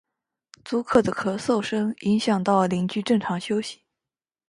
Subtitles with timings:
[0.65, 3.83] 租客的咳嗽声影响到邻居正常休息